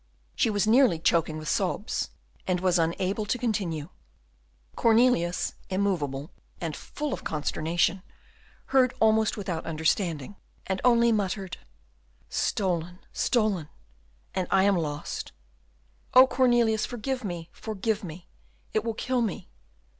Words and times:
She 0.35 0.49
was 0.49 0.65
nearly 0.65 0.97
choking 0.97 1.37
with 1.37 1.47
sobs, 1.47 2.09
and 2.47 2.59
was 2.59 2.79
unable 2.79 3.23
to 3.27 3.37
continue. 3.37 3.89
Cornelius, 4.75 5.53
immovable 5.69 6.31
and 6.59 6.75
full 6.75 7.13
of 7.13 7.23
consternation, 7.23 8.01
heard 8.73 8.95
almost 8.99 9.37
without 9.37 9.63
understanding, 9.67 10.37
and 10.65 10.81
only 10.83 11.11
muttered, 11.11 11.57
"Stolen, 12.29 12.97
stolen, 13.13 13.69
and 14.33 14.47
I 14.49 14.63
am 14.63 14.75
lost!" 14.75 15.33
"O 16.15 16.25
Cornelius, 16.25 16.83
forgive 16.83 17.23
me, 17.23 17.49
forgive 17.51 18.03
me, 18.03 18.27
it 18.73 18.83
will 18.83 18.95
kill 18.95 19.21
me!" 19.21 19.49